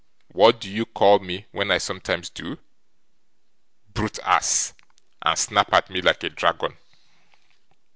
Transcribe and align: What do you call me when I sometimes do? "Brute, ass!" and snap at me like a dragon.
What 0.31 0.59
do 0.59 0.67
you 0.67 0.87
call 0.87 1.19
me 1.19 1.45
when 1.51 1.69
I 1.69 1.77
sometimes 1.77 2.31
do? 2.31 2.57
"Brute, 3.93 4.17
ass!" 4.23 4.73
and 5.21 5.37
snap 5.37 5.71
at 5.75 5.91
me 5.91 6.01
like 6.01 6.23
a 6.23 6.29
dragon. 6.31 6.75